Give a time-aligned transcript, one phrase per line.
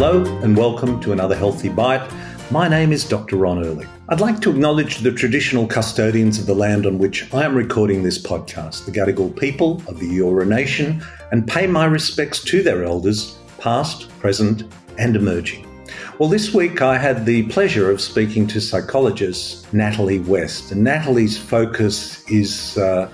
[0.00, 2.08] Hello and welcome to another Healthy Bite.
[2.52, 3.34] My name is Dr.
[3.34, 3.88] Ron Ehrlich.
[4.08, 8.04] I'd like to acknowledge the traditional custodians of the land on which I am recording
[8.04, 12.84] this podcast, the Gadigal people of the Eora Nation, and pay my respects to their
[12.84, 14.62] elders, past, present,
[14.98, 15.66] and emerging.
[16.20, 21.36] Well, this week I had the pleasure of speaking to psychologist Natalie West, and Natalie's
[21.36, 23.10] focus is uh,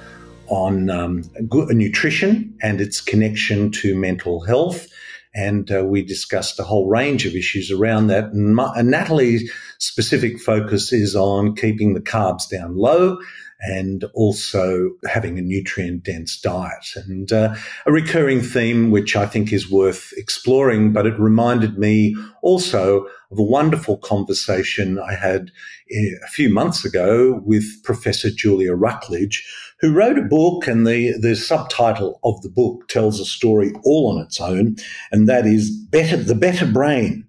[0.48, 4.86] on um, nutrition and its connection to mental health
[5.34, 8.24] and uh, we discussed a whole range of issues around that.
[8.24, 13.18] And, my, and Natalie's specific focus is on keeping the carbs down low
[13.60, 16.84] and also having a nutrient dense diet.
[16.96, 17.54] And uh,
[17.86, 23.38] a recurring theme, which I think is worth exploring, but it reminded me also of
[23.38, 25.50] a wonderful conversation I had
[25.90, 29.42] eh, a few months ago with Professor Julia Rucklidge,
[29.80, 34.12] who wrote a book, and the, the subtitle of the book tells a story all
[34.14, 34.76] on its own,
[35.10, 37.26] and that is Better the Better Brain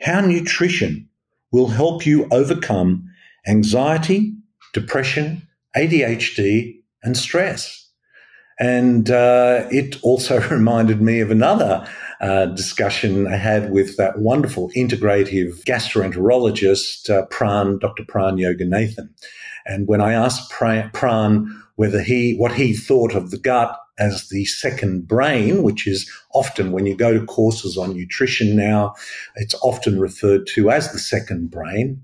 [0.00, 1.08] How Nutrition
[1.52, 3.08] Will Help You Overcome
[3.46, 4.34] Anxiety,
[4.72, 7.88] Depression, ADHD, and stress.
[8.58, 11.86] And uh, it also reminded me of another
[12.20, 18.04] uh, discussion I had with that wonderful integrative gastroenterologist, uh, Pran, Dr.
[18.04, 19.08] Pran Yoganathan.
[19.66, 24.44] And when I asked Pran whether he, what he thought of the gut as the
[24.44, 28.94] second brain, which is often when you go to courses on nutrition now,
[29.36, 32.02] it's often referred to as the second brain.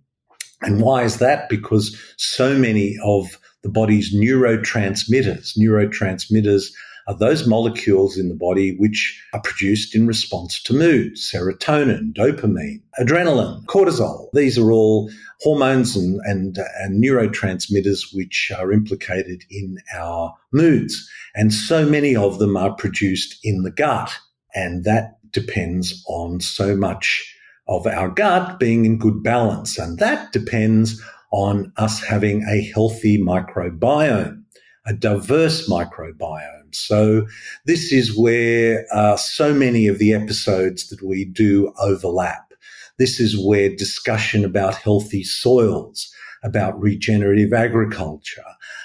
[0.62, 1.48] And why is that?
[1.48, 5.56] Because so many of the body's neurotransmitters.
[5.58, 6.70] Neurotransmitters
[7.06, 12.81] are those molecules in the body which are produced in response to mood serotonin, dopamine,
[13.00, 14.28] adrenaline, cortisol.
[14.33, 21.08] These are all hormones and, and, and neurotransmitters which are implicated in our moods.
[21.34, 24.16] And so many of them are produced in the gut.
[24.55, 27.36] And that depends on so much
[27.69, 29.78] of our gut being in good balance.
[29.78, 34.42] And that depends on us having a healthy microbiome,
[34.86, 36.74] a diverse microbiome.
[36.74, 37.26] So
[37.66, 42.52] this is where uh, so many of the episodes that we do overlap.
[42.98, 48.42] This is where discussion about healthy soils, about regenerative agriculture,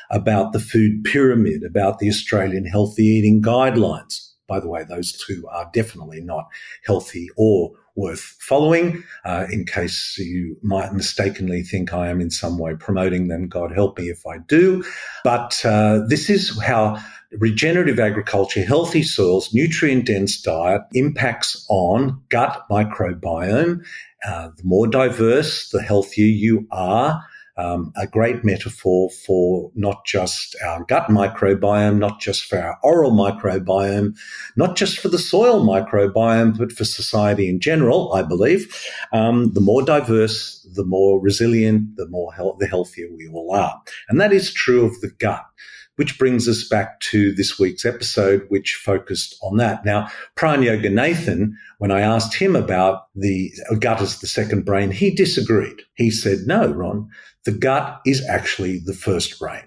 [0.10, 4.32] about the food pyramid, about the Australian healthy eating guidelines.
[4.48, 6.46] By the way, those two are definitely not
[6.86, 9.04] healthy or worth following.
[9.24, 13.72] Uh, in case you might mistakenly think I am in some way promoting them, God
[13.72, 14.84] help me if I do.
[15.24, 16.98] But uh, this is how
[17.32, 23.84] regenerative agriculture, healthy soils, nutrient dense diet impacts on gut microbiome.
[24.26, 27.24] Uh, the more diverse, the healthier you are
[27.58, 33.12] um, a great metaphor for not just our gut microbiome, not just for our oral
[33.12, 34.16] microbiome,
[34.56, 38.76] not just for the soil microbiome, but for society in general, I believe.
[39.14, 43.82] Um, the more diverse, the more resilient, the more he- the healthier we all are.
[44.10, 45.46] And that is true of the gut
[45.96, 49.86] which brings us back to this week's episode, which focused on that.
[49.86, 55.12] Now, Pran Yoganathan, when I asked him about the gut as the second brain, he
[55.12, 55.82] disagreed.
[55.96, 57.10] He said, no, Ron,
[57.46, 59.64] the gut is actually the first brain.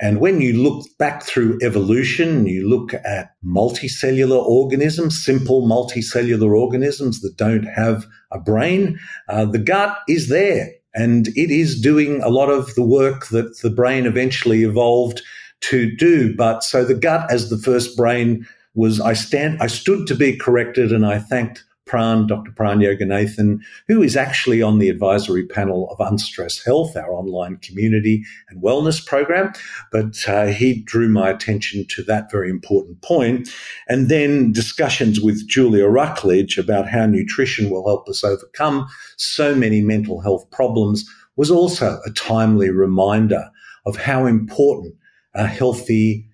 [0.00, 7.20] And when you look back through evolution, you look at multicellular organisms, simple multicellular organisms
[7.20, 10.70] that don't have a brain, uh, the gut is there.
[10.94, 15.22] And it is doing a lot of the work that the brain eventually evolved
[15.60, 16.34] to do.
[16.34, 20.36] But so the gut as the first brain was, I stand, I stood to be
[20.36, 22.52] corrected and I thanked Pran, Dr.
[22.52, 28.22] Pran Yoganathan, who is actually on the advisory panel of Unstress Health, our online community
[28.50, 29.52] and wellness program.
[29.90, 33.48] But uh, he drew my attention to that very important point.
[33.88, 38.86] And then discussions with Julia Rucklidge about how nutrition will help us overcome
[39.16, 43.50] so many mental health problems was also a timely reminder
[43.86, 44.94] of how important
[45.34, 46.28] a healthy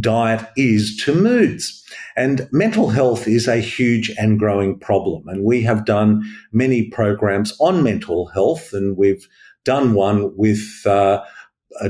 [0.00, 1.84] diet is to moods.
[2.16, 5.28] And mental health is a huge and growing problem.
[5.28, 6.22] And we have done
[6.52, 9.26] many programs on mental health, and we've
[9.64, 11.22] done one with uh,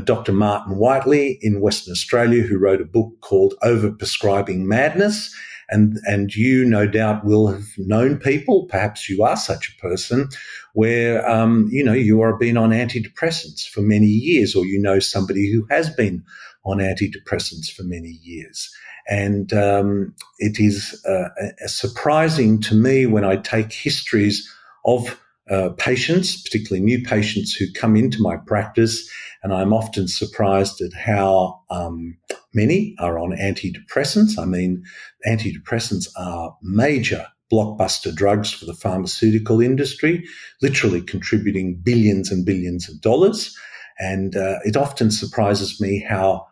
[0.05, 0.33] Dr.
[0.33, 5.35] Martin Whitely in Western Australia, who wrote a book called Overprescribing Madness.
[5.69, 10.29] And, and you no doubt will have known people, perhaps you are such a person,
[10.75, 15.01] where, um, you know, you are been on antidepressants for many years, or you know
[15.01, 16.25] somebody who has been
[16.65, 18.71] on antidepressants for many years.
[19.09, 21.29] And um, it is uh,
[21.67, 24.53] surprising to me when I take histories
[24.85, 25.21] of
[25.51, 29.09] uh, patients, particularly new patients who come into my practice,
[29.43, 32.17] and I'm often surprised at how um,
[32.53, 34.39] many are on antidepressants.
[34.39, 34.83] I mean,
[35.27, 40.25] antidepressants are major blockbuster drugs for the pharmaceutical industry,
[40.63, 43.57] literally contributing billions and billions of dollars.
[43.99, 46.47] And uh, it often surprises me how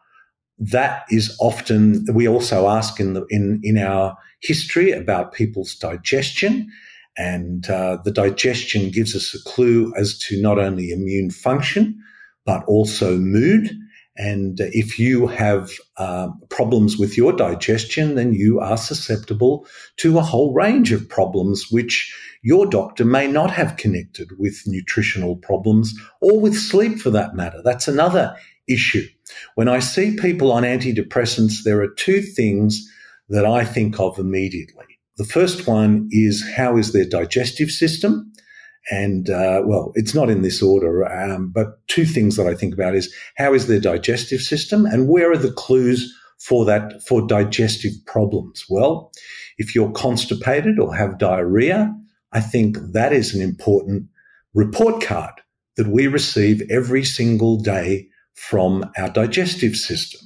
[0.59, 6.71] that is often we also ask in the in in our history about people's digestion
[7.17, 11.99] and uh, the digestion gives us a clue as to not only immune function
[12.45, 13.71] but also mood
[14.17, 19.67] and if you have uh, problems with your digestion, then you are susceptible
[19.97, 25.37] to a whole range of problems, which your doctor may not have connected with nutritional
[25.37, 27.61] problems or with sleep for that matter.
[27.65, 28.37] That's another
[28.69, 29.07] issue.
[29.57, 32.89] When I see people on antidepressants, there are two things
[33.29, 34.94] that I think of immediately.
[35.17, 38.33] The first one is how is their digestive system?
[38.91, 42.75] And uh, well, it's not in this order, um, but two things that I think
[42.75, 47.27] about is how is their digestive system and where are the clues for that for
[47.27, 48.65] digestive problems?
[48.69, 49.11] Well,
[49.57, 51.95] if you're constipated or have diarrhea,
[52.33, 54.09] I think that is an important
[54.53, 55.35] report card
[55.77, 60.21] that we receive every single day from our digestive system.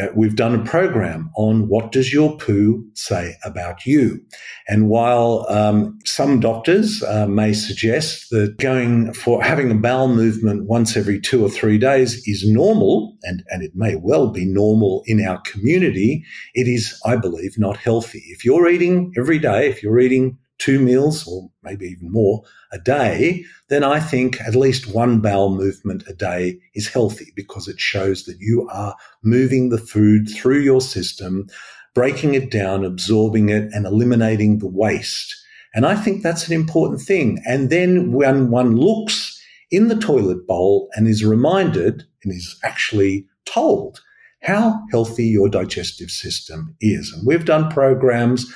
[0.00, 4.20] Uh, we've done a program on what does your poo say about you.
[4.68, 10.66] And while um, some doctors uh, may suggest that going for having a bowel movement
[10.66, 15.02] once every two or three days is normal, and, and it may well be normal
[15.06, 18.22] in our community, it is, I believe, not healthy.
[18.26, 22.42] If you're eating every day, if you're eating two meals or maybe even more
[22.72, 27.68] a day, then I think at least one bowel movement a day is healthy because
[27.68, 31.46] it shows that you are moving the food through your system,
[31.94, 35.34] breaking it down, absorbing it, and eliminating the waste.
[35.74, 37.42] And I think that's an important thing.
[37.46, 39.38] And then when one looks
[39.70, 44.00] in the toilet bowl and is reminded and is actually told
[44.42, 47.12] how healthy your digestive system is.
[47.12, 48.46] And we've done programs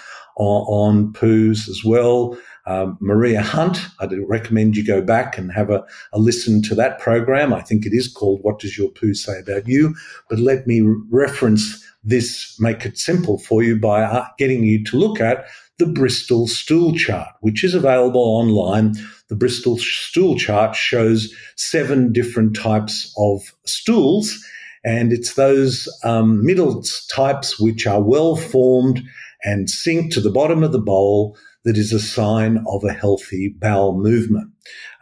[0.41, 2.37] on, on poos as well.
[2.67, 6.99] Um, Maria Hunt, I'd recommend you go back and have a, a, listen to that
[6.99, 7.53] program.
[7.53, 9.95] I think it is called What Does Your Poo Say About You?
[10.29, 14.97] But let me reference this, make it simple for you by uh, getting you to
[14.97, 15.47] look at
[15.79, 18.95] the Bristol stool chart, which is available online.
[19.29, 24.39] The Bristol stool chart shows seven different types of stools,
[24.85, 29.03] and it's those um, middle types which are well formed
[29.43, 33.55] and sink to the bottom of the bowl that is a sign of a healthy
[33.59, 34.51] bowel movement.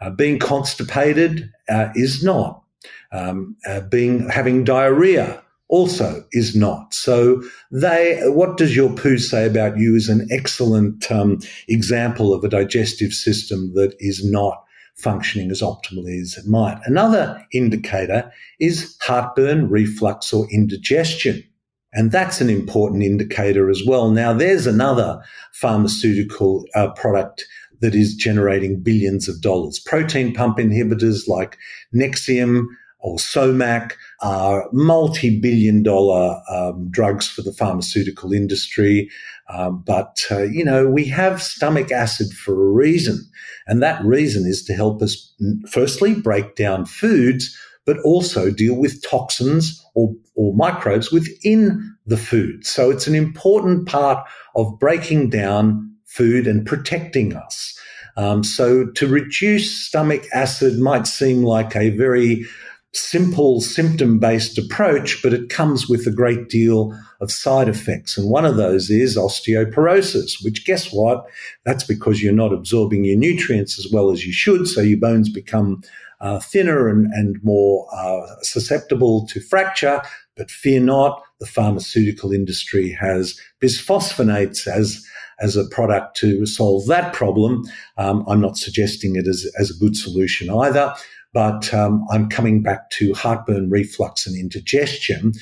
[0.01, 2.63] Uh, being constipated uh, is not.
[3.11, 6.93] Um, uh, being having diarrhea also is not.
[6.93, 7.41] So
[7.71, 12.49] they, what does your poo say about you is an excellent um, example of a
[12.49, 14.63] digestive system that is not
[14.95, 16.79] functioning as optimally as it might.
[16.85, 21.43] Another indicator is heartburn, reflux, or indigestion.
[21.91, 24.11] And that's an important indicator as well.
[24.11, 25.21] Now, there's another
[25.53, 27.45] pharmaceutical uh, product
[27.81, 29.79] that is generating billions of dollars.
[29.79, 31.57] Proton pump inhibitors like
[31.95, 32.65] Nexium
[32.99, 39.09] or Somac are multi-billion dollar um, drugs for the pharmaceutical industry.
[39.47, 43.17] Um, but, uh, you know, we have stomach acid for a reason.
[43.65, 45.33] And that reason is to help us,
[45.71, 47.57] firstly, break down foods,
[47.89, 52.63] but also deal with toxins or, or microbes within the food.
[52.63, 54.23] So it's an important part
[54.55, 57.75] of breaking down food and protecting us.
[58.15, 62.45] Um, so to reduce stomach acid might seem like a very
[62.93, 68.19] simple symptom based approach, but it comes with a great deal of side effects.
[68.19, 71.25] And one of those is osteoporosis, which guess what?
[71.65, 74.67] That's because you're not absorbing your nutrients as well as you should.
[74.67, 75.81] So your bones become
[76.21, 80.01] uh, thinner and, and more uh, susceptible to fracture.
[80.35, 85.05] But fear not, the pharmaceutical industry has bisphosphonates as
[85.41, 87.63] as a product to solve that problem.
[87.97, 90.93] Um, I'm not suggesting it as, as a good solution either.
[91.31, 95.33] But um, I'm coming back to heartburn, reflux, and indigestion,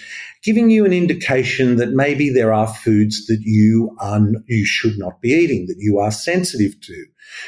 [0.44, 5.22] giving you an indication that maybe there are foods that you are you should not
[5.22, 7.06] be eating, that you are sensitive to.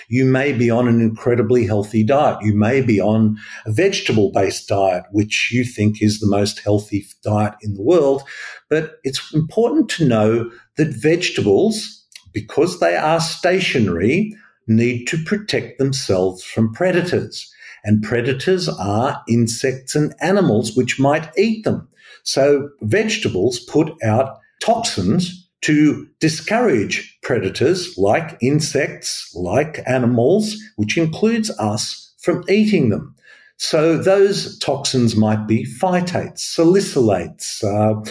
[0.08, 2.38] You may be on an incredibly healthy diet.
[2.42, 7.06] You may be on a vegetable based diet, which you think is the most healthy
[7.24, 8.24] diet in the world.
[8.70, 14.36] But it's important to know that vegetables, because they are stationary,
[14.68, 17.52] need to protect themselves from predators.
[17.84, 21.88] And predators are insects and animals which might eat them.
[22.24, 32.14] So vegetables put out toxins to discourage predators like insects, like animals, which includes us,
[32.22, 33.16] from eating them.
[33.62, 38.02] So those toxins might be phytates, salicylates, uh,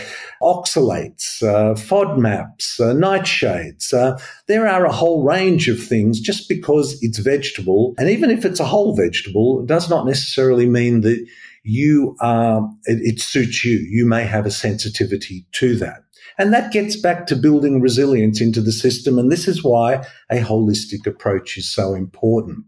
[0.43, 3.95] oxalates, uh, FODMAPs, uh, nightshades.
[3.95, 7.95] Uh, there are a whole range of things just because it's vegetable.
[7.97, 11.27] And even if it's a whole vegetable, it does not necessarily mean that
[11.63, 13.79] you are, it, it suits you.
[13.79, 16.03] You may have a sensitivity to that.
[16.39, 19.19] And that gets back to building resilience into the system.
[19.19, 22.65] And this is why a holistic approach is so important.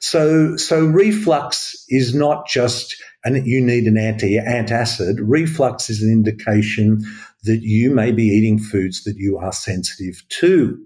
[0.00, 5.16] So, so reflux is not just and you need an anti antacid.
[5.20, 7.02] Reflux is an indication
[7.44, 10.78] that you may be eating foods that you are sensitive to.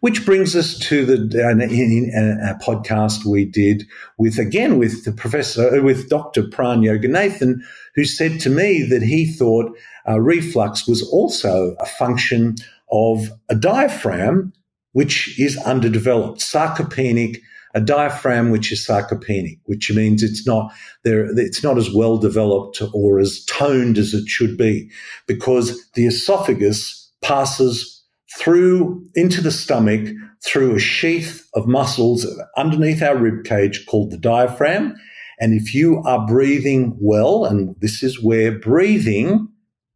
[0.00, 3.84] Which brings us to the a, a podcast we did
[4.18, 6.44] with again with the professor uh, with Dr.
[6.44, 7.56] Pran Yoganathan,
[7.94, 9.76] who said to me that he thought
[10.10, 12.56] uh, reflux was also a function
[12.90, 14.52] of a diaphragm
[14.92, 17.40] which is underdeveloped, sarcopenic,
[17.74, 20.72] a diaphragm which is sarcopenic, which means it's not
[21.04, 24.90] there, it's not as well developed or as toned as it should be,
[25.28, 28.02] because the esophagus passes
[28.36, 30.08] through into the stomach
[30.44, 32.26] through a sheath of muscles
[32.56, 34.94] underneath our rib cage called the diaphragm.
[35.38, 39.48] And if you are breathing well, and this is where breathing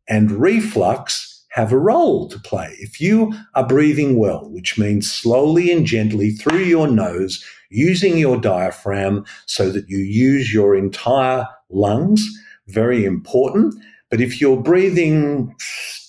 [0.08, 2.74] and reflux have a role to play.
[2.80, 8.40] If you are breathing well, which means slowly and gently through your nose, using your
[8.40, 12.26] diaphragm so that you use your entire lungs,
[12.66, 13.74] very important.
[14.10, 15.54] But if you're breathing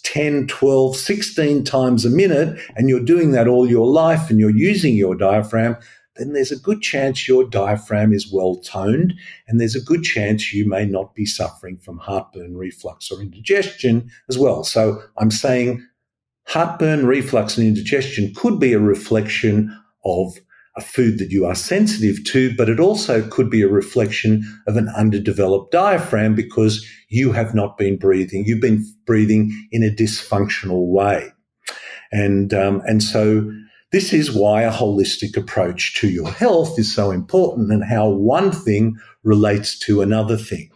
[0.03, 4.49] 10, 12, 16 times a minute and you're doing that all your life and you're
[4.49, 5.77] using your diaphragm,
[6.15, 9.13] then there's a good chance your diaphragm is well toned,
[9.47, 14.09] and there's a good chance you may not be suffering from heartburn, reflux, or indigestion
[14.29, 14.63] as well.
[14.63, 15.85] So I'm saying
[16.47, 20.37] heartburn, reflux, and indigestion could be a reflection of
[20.77, 24.75] a food that you are sensitive to, but it also could be a reflection of
[24.75, 28.43] an underdeveloped diaphragm because you have not been breathing.
[28.45, 31.31] You've been breathing in a dysfunctional way.
[32.11, 33.51] And, um, and so
[33.95, 38.51] this is why a holistic approach to your health is so important and how one
[38.51, 40.69] thing relates to another thing.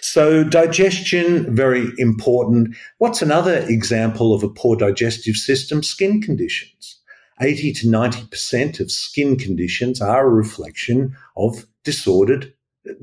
[0.00, 2.74] So digestion, very important.
[2.98, 5.84] What's another example of a poor digestive system?
[5.84, 6.98] Skin conditions.
[7.40, 12.52] 80 to 90% of skin conditions are a reflection of disordered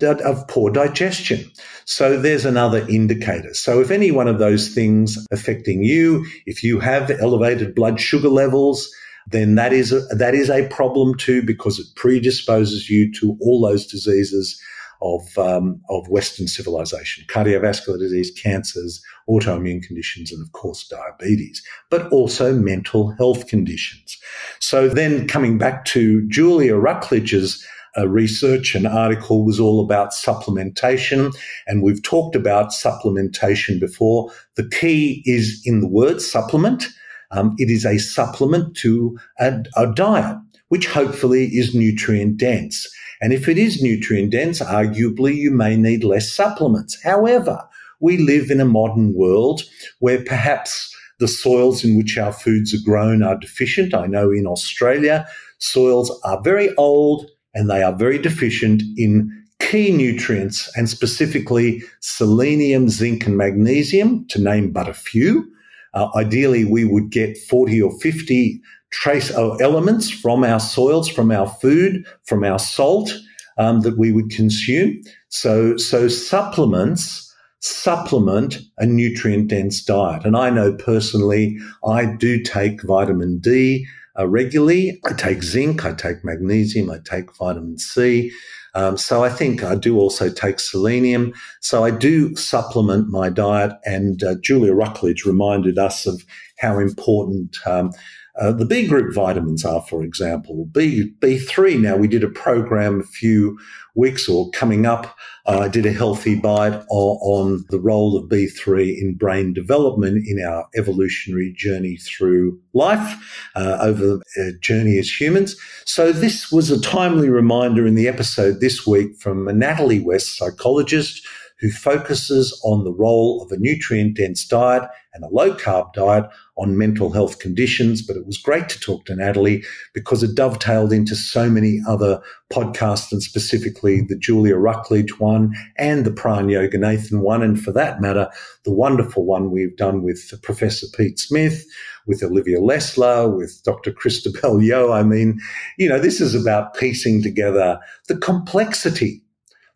[0.01, 1.49] of poor digestion.
[1.85, 3.53] So there's another indicator.
[3.53, 8.29] So if any one of those things affecting you, if you have elevated blood sugar
[8.29, 8.93] levels,
[9.27, 13.61] then that is a, that is a problem too because it predisposes you to all
[13.61, 14.59] those diseases
[15.01, 22.09] of um, of Western civilization: cardiovascular disease, cancers, autoimmune conditions, and of course diabetes, but
[22.11, 24.17] also mental health conditions.
[24.59, 27.65] So then, coming back to Julia Rucklidge's
[27.97, 31.31] uh, research and article was all about supplementation.
[31.67, 34.31] And we've talked about supplementation before.
[34.55, 36.87] The key is in the word supplement.
[37.33, 40.37] Um, it is a supplement to a, a diet,
[40.69, 42.87] which hopefully is nutrient dense.
[43.21, 47.01] And if it is nutrient dense, arguably you may need less supplements.
[47.03, 47.61] However,
[47.99, 49.63] we live in a modern world
[49.99, 53.93] where perhaps the soils in which our foods are grown are deficient.
[53.93, 55.25] I know in Australia,
[55.59, 62.89] soils are very old and they are very deficient in key nutrients and specifically selenium,
[62.89, 65.49] zinc, and magnesium, to name but a few.
[65.93, 71.31] Uh, ideally, we would get 40 or 50 trace uh, elements from our soils, from
[71.31, 73.13] our food, from our salt
[73.57, 75.01] um, that we would consume.
[75.29, 77.23] So, so supplements
[77.63, 80.25] supplement a nutrient dense diet.
[80.25, 81.57] And I know personally,
[81.87, 83.87] I do take vitamin D
[84.19, 84.99] uh, regularly.
[85.05, 88.31] I take zinc, I take magnesium, I take vitamin C.
[88.75, 91.33] Um, so I think I do also take selenium.
[91.61, 93.73] So I do supplement my diet.
[93.85, 96.25] And uh, Julia Rucklidge reminded us of
[96.59, 97.91] how important um,
[98.39, 100.65] uh, the B group vitamins are, for example.
[100.71, 101.79] B, B3.
[101.79, 103.59] Now, we did a program a few
[103.95, 105.15] weeks or coming up.
[105.45, 110.43] Uh, I did a healthy bite on, the role of B3 in brain development in
[110.43, 115.55] our evolutionary journey through life, uh, over a journey as humans.
[115.85, 121.27] So this was a timely reminder in the episode this week from Natalie West, psychologist,
[121.63, 126.25] who focuses on the role of a nutrient dense diet and a low carb diet
[126.57, 128.01] on mental health conditions.
[128.01, 132.21] But it was great to talk to Natalie because it dovetailed into so many other
[132.51, 137.41] podcasts and specifically the Julia Rucklidge one and the Pran Yoganathan one.
[137.41, 138.29] And for that matter,
[138.65, 141.65] the wonderful one we've done with Professor Pete Smith,
[142.07, 143.93] with Olivia Lesslar, with Dr.
[143.93, 144.93] Christabelle Yeoh.
[144.93, 145.39] I mean,
[145.77, 147.79] you know, this is about piecing together
[148.09, 149.21] the complexity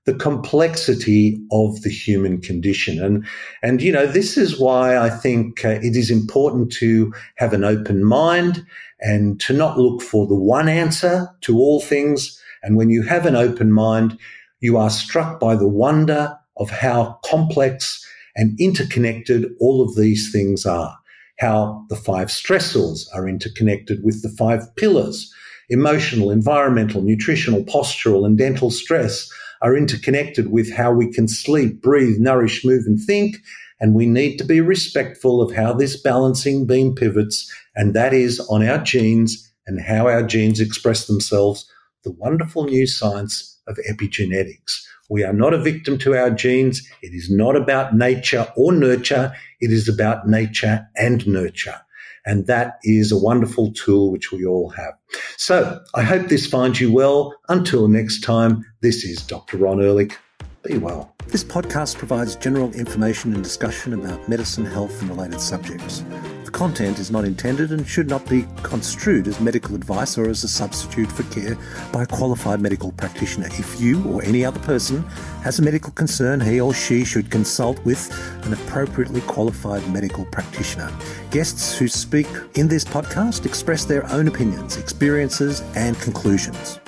[0.08, 3.04] the complexity of the human condition.
[3.04, 3.28] And,
[3.62, 7.66] and, you know, this is why I think uh, it is important to have an
[7.66, 8.66] open mind
[9.02, 12.42] and to not look for the one answer to all things.
[12.64, 14.18] And when you have an open mind,
[14.62, 18.02] you are struck by the wonder of how complex
[18.38, 20.98] and interconnected all of these things are.
[21.38, 25.30] How the five stressors are interconnected with the five pillars.
[25.70, 29.30] Emotional, environmental, nutritional, postural, and dental stress
[29.62, 33.38] are interconnected with how we can sleep, breathe, nourish, move, and think.
[33.80, 38.40] And we need to be respectful of how this balancing beam pivots, and that is
[38.50, 41.70] on our genes and how our genes express themselves,
[42.04, 44.82] the wonderful new science of epigenetics.
[45.10, 46.82] We are not a victim to our genes.
[47.02, 49.34] It is not about nature or nurture.
[49.62, 51.80] It is about nature and nurture.
[52.26, 54.94] And that is a wonderful tool which we all have.
[55.38, 57.34] So I hope this finds you well.
[57.48, 59.58] Until next time, this is Dr.
[59.58, 60.18] Ron Ehrlich.
[60.64, 61.14] Be well.
[61.28, 66.04] This podcast provides general information and discussion about medicine, health, and related subjects.
[66.46, 70.44] The content is not intended and should not be construed as medical advice or as
[70.44, 71.58] a substitute for care
[71.92, 73.48] by a qualified medical practitioner.
[73.48, 75.04] If you or any other person
[75.44, 78.10] has a medical concern, he or she should consult with
[78.46, 80.92] an appropriately qualified medical practitioner.
[81.32, 86.80] Guests who speak in this podcast express their own opinions, experiences, and conclusions.